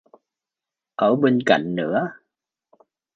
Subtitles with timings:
[0.95, 2.07] ở bên cạnh nữa